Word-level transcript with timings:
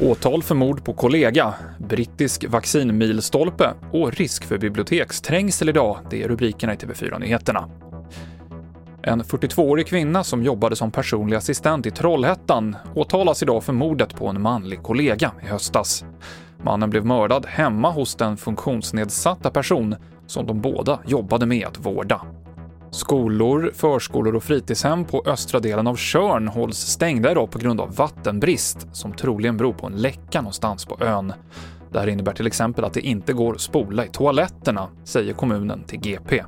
Åtal 0.00 0.42
för 0.42 0.54
mord 0.54 0.84
på 0.84 0.92
kollega, 0.92 1.54
brittisk 1.78 2.44
vaccinmilstolpe 2.48 3.74
och 3.92 4.12
risk 4.12 4.44
för 4.44 4.58
biblioteksträngsel 4.58 5.68
idag, 5.68 5.98
det 6.10 6.22
är 6.22 6.28
rubrikerna 6.28 6.74
i 6.74 6.76
TV4-nyheterna. 6.76 7.68
En 9.02 9.22
42-årig 9.22 9.86
kvinna 9.86 10.24
som 10.24 10.42
jobbade 10.42 10.76
som 10.76 10.90
personlig 10.90 11.36
assistent 11.36 11.86
i 11.86 11.90
Trollhättan 11.90 12.76
åtalas 12.94 13.42
idag 13.42 13.64
för 13.64 13.72
mordet 13.72 14.16
på 14.16 14.28
en 14.28 14.42
manlig 14.42 14.82
kollega 14.82 15.32
i 15.42 15.46
höstas. 15.46 16.04
Mannen 16.62 16.90
blev 16.90 17.06
mördad 17.06 17.46
hemma 17.46 17.90
hos 17.90 18.14
den 18.14 18.36
funktionsnedsatta 18.36 19.50
person 19.50 19.96
som 20.26 20.46
de 20.46 20.60
båda 20.60 21.00
jobbade 21.06 21.46
med 21.46 21.66
att 21.66 21.86
vårda. 21.86 22.20
Skolor, 22.94 23.70
förskolor 23.74 24.36
och 24.36 24.42
fritidshem 24.42 25.04
på 25.04 25.22
östra 25.26 25.60
delen 25.60 25.86
av 25.86 25.96
Tjörn 25.96 26.48
hålls 26.48 26.78
stängda 26.78 27.30
idag 27.30 27.50
på 27.50 27.58
grund 27.58 27.80
av 27.80 27.94
vattenbrist 27.94 28.86
som 28.92 29.12
troligen 29.12 29.56
beror 29.56 29.72
på 29.72 29.86
en 29.86 29.92
läcka 29.92 30.40
någonstans 30.40 30.84
på 30.84 31.04
ön. 31.04 31.32
Det 31.92 31.98
här 32.00 32.06
innebär 32.06 32.32
till 32.32 32.46
exempel 32.46 32.84
att 32.84 32.94
det 32.94 33.00
inte 33.00 33.32
går 33.32 33.54
att 33.54 33.60
spola 33.60 34.04
i 34.04 34.08
toaletterna, 34.08 34.88
säger 35.04 35.32
kommunen 35.32 35.84
till 35.84 36.00
GP. 36.00 36.44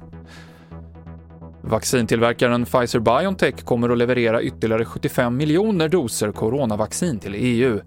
Vaccintillverkaren 1.63 2.65
Pfizer-Biontech 2.67 3.65
kommer 3.65 3.89
att 3.89 3.99
leverera 3.99 4.43
ytterligare 4.43 4.85
75 4.85 5.37
miljoner 5.37 5.89
doser 5.89 6.33
coronavaccin 6.33 7.19
till 7.19 7.35
EU. 7.35 7.81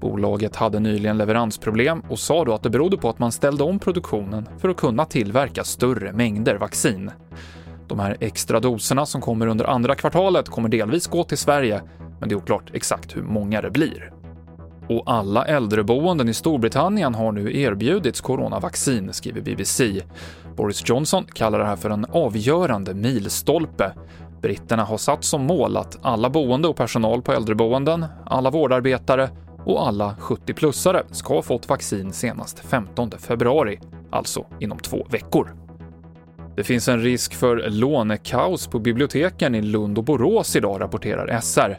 Bolaget 0.00 0.56
hade 0.56 0.80
nyligen 0.80 1.18
leveransproblem 1.18 2.00
och 2.00 2.18
sa 2.18 2.44
då 2.44 2.54
att 2.54 2.62
det 2.62 2.70
berodde 2.70 2.96
på 2.96 3.08
att 3.08 3.18
man 3.18 3.32
ställde 3.32 3.64
om 3.64 3.78
produktionen 3.78 4.48
för 4.58 4.68
att 4.68 4.76
kunna 4.76 5.04
tillverka 5.04 5.64
större 5.64 6.12
mängder 6.12 6.54
vaccin. 6.54 7.10
De 7.88 7.98
här 7.98 8.16
extra 8.20 8.60
doserna 8.60 9.06
som 9.06 9.20
kommer 9.20 9.46
under 9.46 9.64
andra 9.64 9.94
kvartalet 9.94 10.48
kommer 10.48 10.68
delvis 10.68 11.06
gå 11.06 11.24
till 11.24 11.38
Sverige, 11.38 11.82
men 12.20 12.28
det 12.28 12.34
är 12.34 12.36
oklart 12.36 12.70
exakt 12.72 13.16
hur 13.16 13.22
många 13.22 13.62
det 13.62 13.70
blir. 13.70 14.12
Och 14.88 15.02
alla 15.06 15.44
äldreboenden 15.44 16.28
i 16.28 16.34
Storbritannien 16.34 17.14
har 17.14 17.32
nu 17.32 17.60
erbjudits 17.60 18.20
coronavaccin, 18.20 19.12
skriver 19.12 19.40
BBC. 19.40 20.02
Boris 20.56 20.82
Johnson 20.88 21.24
kallar 21.34 21.58
det 21.58 21.64
här 21.64 21.76
för 21.76 21.90
en 21.90 22.04
avgörande 22.04 22.94
milstolpe. 22.94 23.92
Britterna 24.42 24.84
har 24.84 24.98
satt 24.98 25.24
som 25.24 25.42
mål 25.42 25.76
att 25.76 25.98
alla 26.02 26.30
boende 26.30 26.68
och 26.68 26.76
personal 26.76 27.22
på 27.22 27.32
äldreboenden, 27.32 28.06
alla 28.26 28.50
vårdarbetare 28.50 29.30
och 29.64 29.86
alla 29.88 30.14
70-plussare 30.20 31.02
ska 31.10 31.34
ha 31.34 31.42
fått 31.42 31.68
vaccin 31.68 32.12
senast 32.12 32.58
15 32.58 33.10
februari, 33.10 33.80
alltså 34.10 34.46
inom 34.60 34.78
två 34.78 35.06
veckor. 35.10 35.63
Det 36.56 36.64
finns 36.64 36.88
en 36.88 37.00
risk 37.00 37.34
för 37.34 37.70
lånekaos 37.70 38.66
på 38.66 38.78
biblioteken 38.78 39.54
i 39.54 39.62
Lund 39.62 39.98
och 39.98 40.04
Borås 40.04 40.56
idag, 40.56 40.80
rapporterar 40.80 41.40
SR. 41.40 41.78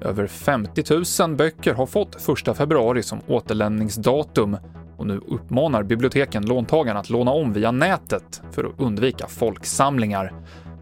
Över 0.00 0.26
50 0.26 0.82
000 1.22 1.36
böcker 1.36 1.74
har 1.74 1.86
fått 1.86 2.28
1 2.48 2.56
februari 2.56 3.02
som 3.02 3.20
återlämningsdatum 3.26 4.56
och 4.96 5.06
nu 5.06 5.20
uppmanar 5.28 5.82
biblioteken 5.82 6.46
låntagarna 6.46 7.00
att 7.00 7.10
låna 7.10 7.30
om 7.30 7.52
via 7.52 7.70
nätet 7.70 8.42
för 8.52 8.64
att 8.64 8.80
undvika 8.80 9.26
folksamlingar. 9.26 10.32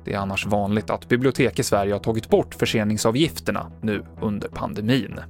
Det 0.04 0.12
är 0.12 0.18
annars 0.18 0.46
vanligt 0.46 0.90
att 0.90 1.08
bibliotek 1.08 1.58
i 1.58 1.62
Sverige 1.62 1.92
har 1.92 2.00
tagit 2.00 2.28
bort 2.28 2.54
förseningsavgifterna 2.54 3.72
nu 3.80 4.04
under 4.20 4.48
pandemin. 4.48 5.20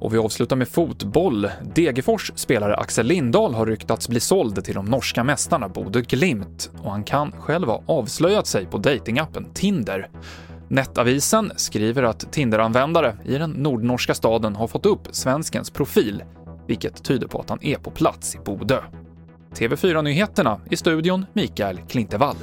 Och 0.00 0.14
vi 0.14 0.18
avslutar 0.18 0.56
med 0.56 0.68
fotboll. 0.68 1.50
Degerfors 1.74 2.32
spelare 2.34 2.76
Axel 2.76 3.06
Lindahl 3.06 3.54
har 3.54 3.66
ryktats 3.66 4.08
bli 4.08 4.20
såld 4.20 4.64
till 4.64 4.74
de 4.74 4.84
norska 4.84 5.24
mästarna 5.24 5.68
Bodø 5.68 6.00
Glimt 6.00 6.70
och 6.82 6.90
han 6.90 7.04
kan 7.04 7.32
själv 7.32 7.68
ha 7.68 7.82
avslöjat 7.86 8.46
sig 8.46 8.66
på 8.66 8.78
datingappen 8.78 9.46
Tinder. 9.54 10.10
Nettavisen 10.68 11.52
skriver 11.56 12.02
att 12.02 12.32
Tinder-användare 12.32 13.16
i 13.24 13.38
den 13.38 13.50
nordnorska 13.50 14.14
staden 14.14 14.56
har 14.56 14.66
fått 14.66 14.86
upp 14.86 15.08
svenskens 15.10 15.70
profil, 15.70 16.22
vilket 16.66 17.04
tyder 17.04 17.26
på 17.26 17.40
att 17.40 17.50
han 17.50 17.58
är 17.62 17.76
på 17.76 17.90
plats 17.90 18.34
i 18.34 18.38
Bodö. 18.38 18.80
TV4-nyheterna 19.54 20.60
i 20.70 20.76
studion 20.76 21.26
Mikael 21.32 21.78
Klintevall. 21.88 22.36